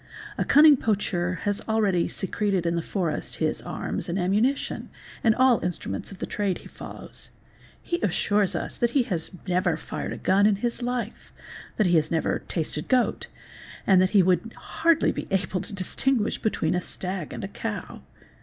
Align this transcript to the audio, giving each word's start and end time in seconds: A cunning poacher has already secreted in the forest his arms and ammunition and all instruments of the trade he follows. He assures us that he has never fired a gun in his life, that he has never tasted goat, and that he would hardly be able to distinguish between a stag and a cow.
A 0.35 0.43
cunning 0.43 0.77
poacher 0.77 1.35
has 1.43 1.61
already 1.69 2.07
secreted 2.07 2.65
in 2.65 2.73
the 2.73 2.81
forest 2.81 3.35
his 3.35 3.61
arms 3.61 4.09
and 4.09 4.17
ammunition 4.17 4.89
and 5.23 5.35
all 5.35 5.63
instruments 5.63 6.11
of 6.11 6.17
the 6.17 6.25
trade 6.25 6.57
he 6.57 6.67
follows. 6.67 7.29
He 7.83 8.01
assures 8.01 8.55
us 8.55 8.79
that 8.79 8.89
he 8.97 9.03
has 9.03 9.29
never 9.45 9.77
fired 9.77 10.11
a 10.11 10.17
gun 10.17 10.47
in 10.47 10.55
his 10.55 10.81
life, 10.81 11.31
that 11.77 11.85
he 11.85 11.97
has 11.97 12.09
never 12.09 12.39
tasted 12.47 12.87
goat, 12.87 13.27
and 13.85 14.01
that 14.01 14.09
he 14.09 14.23
would 14.23 14.53
hardly 14.55 15.11
be 15.11 15.27
able 15.29 15.61
to 15.61 15.71
distinguish 15.71 16.39
between 16.41 16.73
a 16.73 16.81
stag 16.81 17.31
and 17.31 17.43
a 17.43 17.47
cow. 17.47 18.01